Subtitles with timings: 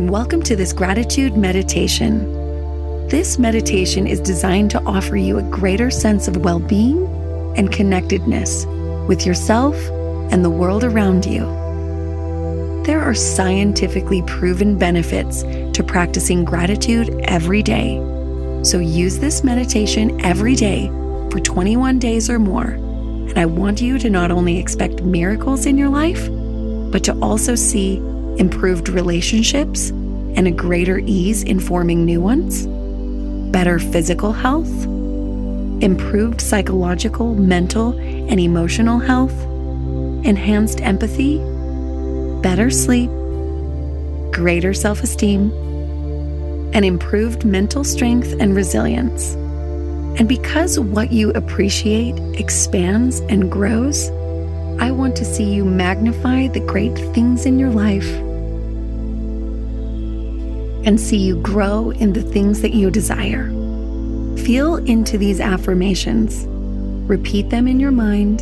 [0.00, 2.24] And welcome to this gratitude meditation.
[3.08, 7.06] This meditation is designed to offer you a greater sense of well being
[7.58, 8.64] and connectedness
[9.06, 9.76] with yourself
[10.32, 11.40] and the world around you.
[12.86, 17.98] There are scientifically proven benefits to practicing gratitude every day.
[18.62, 20.86] So use this meditation every day
[21.30, 22.70] for 21 days or more.
[22.70, 26.26] And I want you to not only expect miracles in your life,
[26.90, 28.00] but to also see
[28.38, 32.66] improved relationships and a greater ease in forming new ones,
[33.52, 34.70] better physical health,
[35.82, 39.34] improved psychological, mental, and emotional health,
[40.24, 41.38] enhanced empathy,
[42.42, 43.10] better sleep,
[44.32, 45.50] greater self esteem,
[46.72, 49.34] and improved mental strength and resilience.
[50.18, 54.10] And because what you appreciate expands and grows,
[54.78, 58.08] I want to see you magnify the great things in your life
[60.86, 63.48] and see you grow in the things that you desire.
[64.38, 66.46] Feel into these affirmations,
[67.08, 68.40] repeat them in your mind,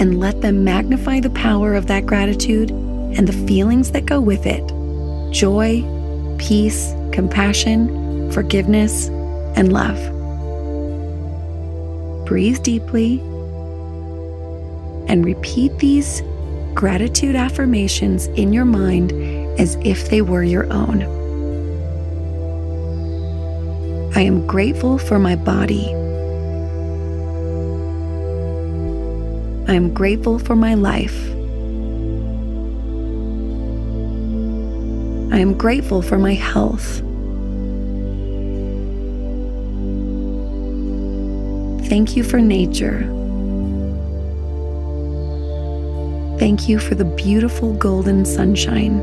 [0.00, 4.46] and let them magnify the power of that gratitude and the feelings that go with
[4.46, 4.64] it
[5.32, 5.82] joy,
[6.38, 9.08] peace, compassion, forgiveness,
[9.56, 9.98] and love.
[12.24, 13.20] Breathe deeply
[15.08, 16.22] and repeat these
[16.74, 19.12] gratitude affirmations in your mind
[19.60, 21.02] as if they were your own.
[24.16, 25.86] I am grateful for my body.
[29.66, 31.16] I am grateful for my life.
[35.32, 37.00] I am grateful for my health.
[41.88, 43.23] Thank you for nature.
[46.38, 49.00] Thank you for the beautiful golden sunshine.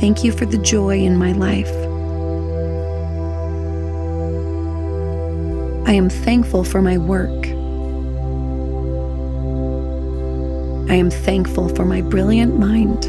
[0.00, 1.70] Thank you for the joy in my life.
[5.88, 7.46] I am thankful for my work.
[10.90, 13.04] I am thankful for my brilliant mind.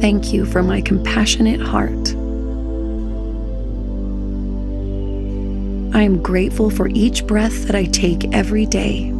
[0.00, 2.14] Thank you for my compassionate heart.
[5.94, 9.10] I am grateful for each breath that I take every day.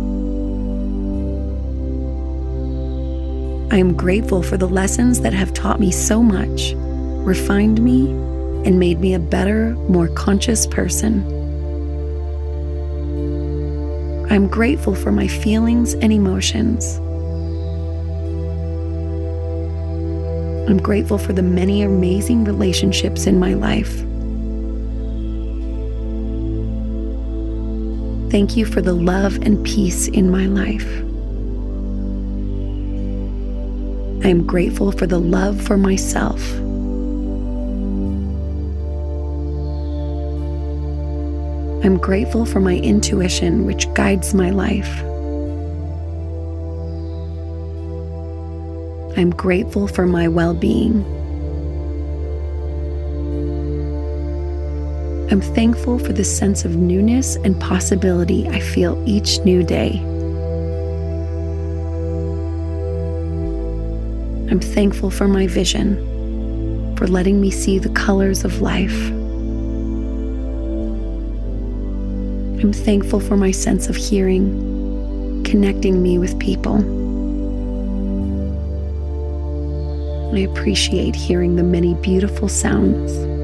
[3.70, 6.72] I am grateful for the lessons that have taught me so much,
[7.26, 8.08] refined me,
[8.66, 11.22] and made me a better, more conscious person.
[14.30, 16.96] I'm grateful for my feelings and emotions.
[20.70, 24.02] I'm grateful for the many amazing relationships in my life.
[28.32, 30.88] Thank you for the love and peace in my life.
[34.24, 36.40] I am grateful for the love for myself.
[41.84, 45.02] I'm grateful for my intuition, which guides my life.
[49.18, 51.04] I'm grateful for my well being.
[55.32, 59.98] I'm thankful for the sense of newness and possibility I feel each new day.
[64.50, 65.96] I'm thankful for my vision,
[66.98, 69.08] for letting me see the colors of life.
[72.60, 76.76] I'm thankful for my sense of hearing, connecting me with people.
[80.36, 83.41] I appreciate hearing the many beautiful sounds.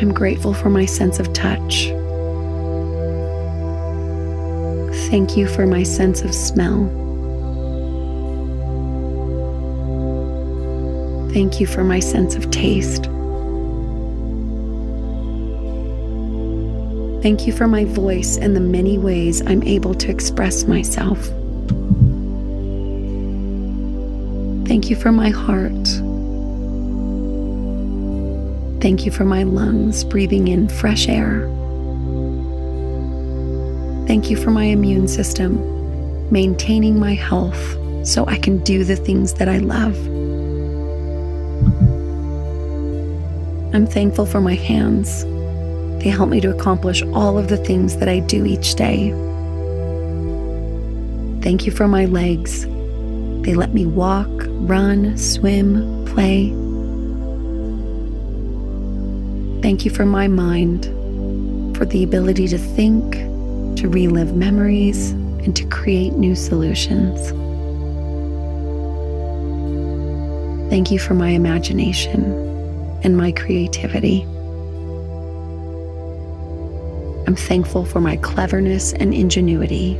[0.00, 1.88] I'm grateful for my sense of touch.
[5.10, 6.86] Thank you for my sense of smell.
[11.34, 13.04] Thank you for my sense of taste.
[17.22, 21.18] Thank you for my voice and the many ways I'm able to express myself.
[24.66, 26.09] Thank you for my heart.
[28.80, 31.42] Thank you for my lungs breathing in fresh air.
[34.06, 35.66] Thank you for my immune system
[36.30, 39.96] maintaining my health so I can do the things that I love.
[43.74, 45.24] I'm thankful for my hands
[46.00, 49.10] they help me to accomplish all of the things that I do each day.
[51.42, 52.64] Thank you for my legs.
[53.44, 56.52] They let me walk, run, swim, play.
[59.62, 60.86] Thank you for my mind,
[61.76, 63.12] for the ability to think,
[63.76, 67.30] to relive memories, and to create new solutions.
[70.70, 72.24] Thank you for my imagination
[73.04, 74.22] and my creativity.
[77.26, 79.96] I'm thankful for my cleverness and ingenuity.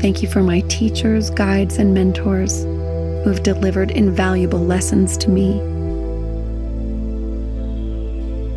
[0.00, 2.64] Thank you for my teachers, guides, and mentors
[3.26, 5.54] who have delivered invaluable lessons to me.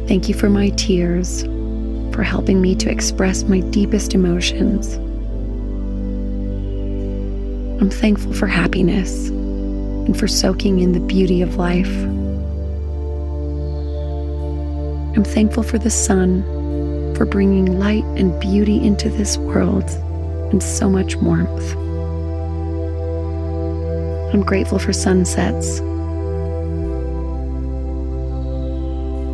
[0.08, 1.42] Thank you for my tears,
[2.14, 4.94] for helping me to express my deepest emotions.
[7.82, 11.92] I'm thankful for happiness and for soaking in the beauty of life.
[15.18, 16.44] I'm thankful for the sun,
[17.16, 19.90] for bringing light and beauty into this world
[20.52, 21.89] and so much warmth.
[24.34, 25.80] I'm grateful for sunsets.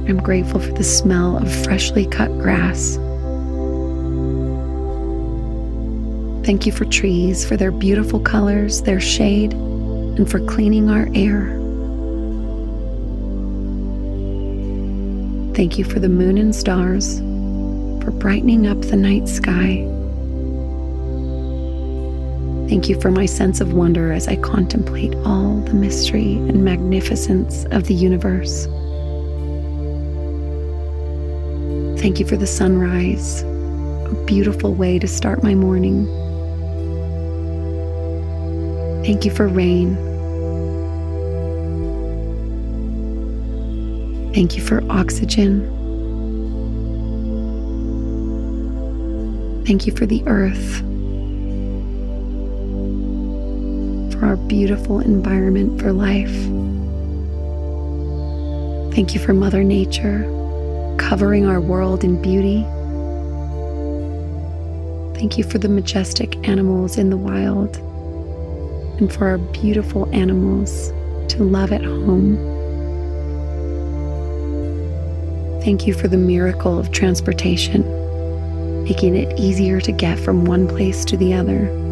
[0.08, 2.96] I'm grateful for the smell of freshly cut grass.
[6.46, 11.50] Thank you for trees, for their beautiful colors, their shade, and for cleaning our air.
[15.56, 17.20] Thank you for the moon and stars,
[18.04, 19.95] for brightening up the night sky.
[22.68, 27.64] Thank you for my sense of wonder as I contemplate all the mystery and magnificence
[27.66, 28.66] of the universe.
[32.02, 36.08] Thank you for the sunrise, a beautiful way to start my morning.
[39.06, 39.96] Thank you for rain.
[44.34, 45.72] Thank you for oxygen.
[49.66, 50.84] Thank you for the earth.
[54.48, 56.34] Beautiful environment for life.
[58.94, 60.32] Thank you for Mother Nature
[60.98, 62.64] covering our world in beauty.
[65.20, 67.76] Thank you for the majestic animals in the wild
[69.00, 70.90] and for our beautiful animals
[71.34, 72.38] to love at home.
[75.62, 77.84] Thank you for the miracle of transportation,
[78.84, 81.85] making it easier to get from one place to the other.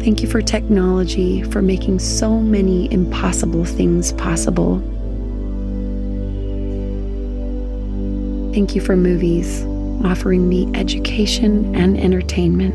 [0.00, 4.78] Thank you for technology, for making so many impossible things possible.
[8.54, 9.62] Thank you for movies,
[10.02, 12.74] offering me education and entertainment.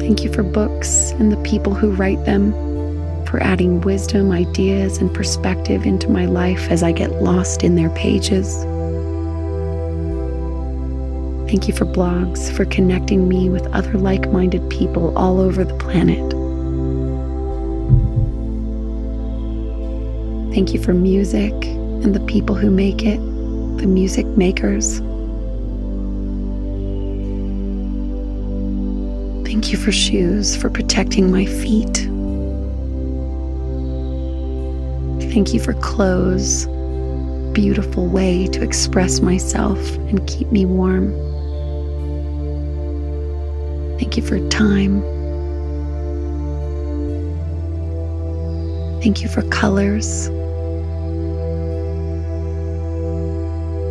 [0.00, 2.52] Thank you for books and the people who write them,
[3.24, 7.90] for adding wisdom, ideas, and perspective into my life as I get lost in their
[7.90, 8.66] pages.
[11.46, 15.74] Thank you for blogs, for connecting me with other like minded people all over the
[15.76, 16.18] planet.
[20.52, 23.18] Thank you for music and the people who make it,
[23.78, 24.98] the music makers.
[29.46, 31.96] Thank you for shoes, for protecting my feet.
[35.32, 36.66] Thank you for clothes,
[37.52, 39.78] beautiful way to express myself
[40.08, 41.25] and keep me warm.
[44.06, 45.02] Thank you for time.
[49.02, 50.28] Thank you for colors.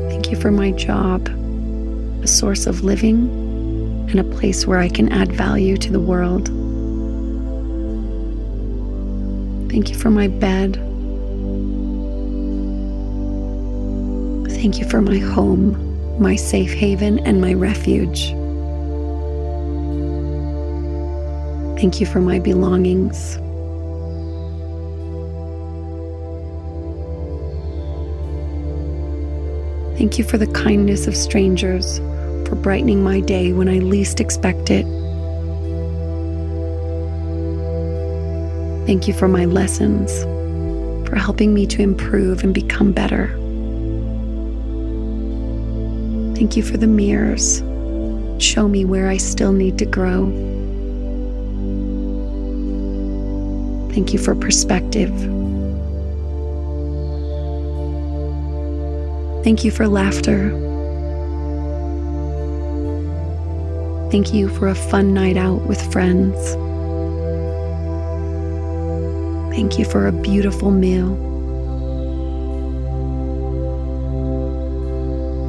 [0.10, 1.28] Thank you for my job,
[2.24, 3.28] a source of living
[4.10, 6.48] and a place where I can add value to the world.
[9.70, 10.76] Thank you for my bed.
[14.56, 18.34] Thank you for my home, my safe haven, and my refuge.
[21.86, 23.36] Thank you for my belongings.
[29.96, 32.00] Thank you for the kindness of strangers,
[32.50, 34.84] for brightening my day when I least expect it.
[38.88, 40.12] Thank you for my lessons,
[41.08, 43.28] for helping me to improve and become better.
[46.36, 47.60] Thank you for the mirrors.
[48.44, 50.55] Show me where I still need to grow.
[53.96, 55.10] Thank you for perspective.
[59.46, 60.50] Thank you for laughter.
[64.12, 66.36] Thank you for a fun night out with friends.
[69.56, 71.16] Thank you for a beautiful meal.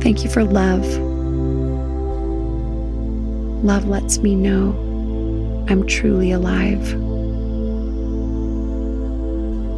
[0.03, 0.87] Thank you for love.
[3.65, 7.06] Love lets me know I'm truly alive.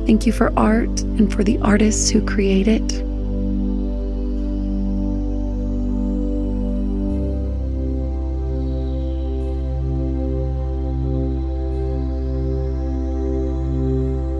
[0.08, 2.80] Thank you for art and for the artists who create it.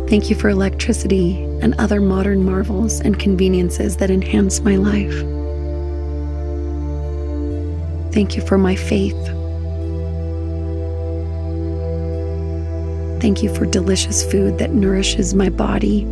[0.08, 5.12] Thank you for electricity and other modern marvels and conveniences that enhance my life.
[8.14, 9.38] Thank you for my faith.
[13.20, 16.04] Thank you for delicious food that nourishes my body.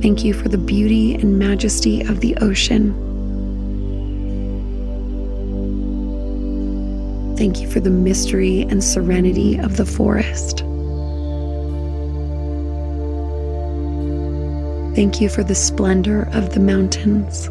[0.00, 2.92] Thank you for the beauty and majesty of the ocean.
[7.36, 10.58] Thank you for the mystery and serenity of the forest.
[14.94, 17.48] Thank you for the splendor of the mountains.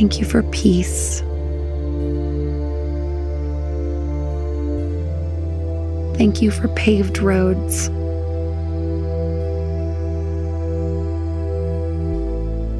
[0.00, 1.20] Thank you for peace.
[6.16, 7.88] Thank you for paved roads.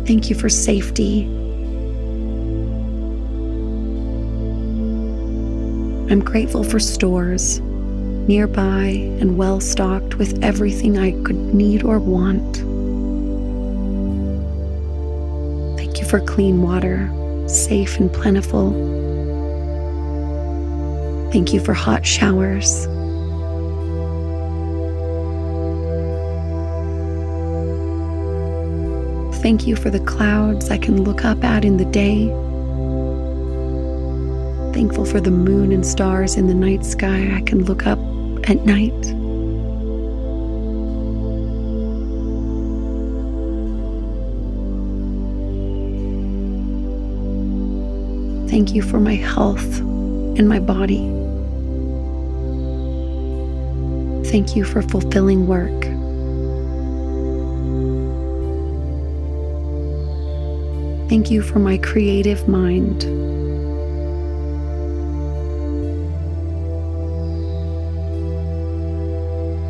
[0.09, 1.25] Thank you for safety.
[6.11, 12.70] I'm grateful for stores nearby and well stocked with everything I could need or want.
[16.11, 17.09] For clean water,
[17.49, 18.73] safe and plentiful.
[21.31, 22.87] Thank you for hot showers.
[29.41, 32.29] Thank you for the clouds I can look up at in the day
[34.73, 37.37] thankful for the moon and stars in the night sky.
[37.37, 37.99] I can look up
[38.49, 39.20] at night.
[48.51, 51.09] Thank you for my health and my body.
[54.29, 55.85] Thank you for fulfilling work.
[61.09, 63.03] Thank you for my creative mind.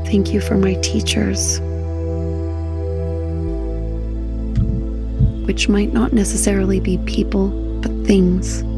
[0.06, 1.60] Thank you for my teachers,
[5.46, 7.50] which might not necessarily be people,
[7.82, 8.69] but things.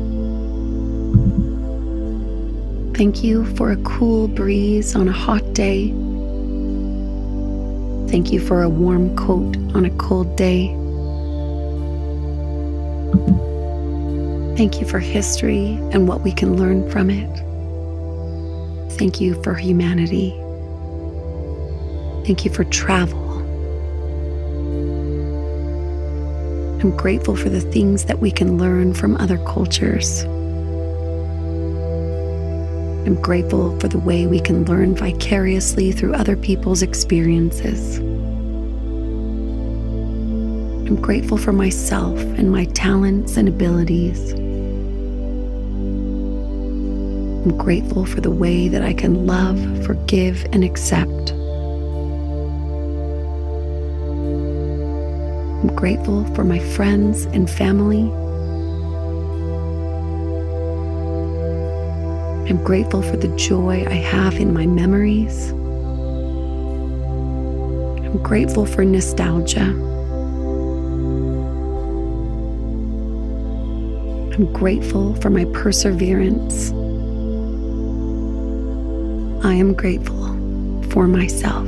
[2.94, 5.88] Thank you for a cool breeze on a hot day.
[8.10, 10.68] Thank you for a warm coat on a cold day.
[14.58, 17.34] Thank you for history and what we can learn from it.
[18.98, 20.30] Thank you for humanity.
[22.26, 23.38] Thank you for travel.
[26.82, 30.24] I'm grateful for the things that we can learn from other cultures.
[33.04, 37.98] I'm grateful for the way we can learn vicariously through other people's experiences.
[40.92, 44.32] I'm grateful for myself and my talents and abilities.
[47.44, 51.32] I'm grateful for the way that I can love, forgive, and accept.
[55.62, 58.12] I'm grateful for my friends and family.
[62.52, 65.52] I'm grateful for the joy I have in my memories.
[68.02, 69.70] I'm grateful for nostalgia.
[74.34, 76.72] I'm grateful for my perseverance.
[79.46, 80.26] I am grateful
[80.90, 81.66] for myself.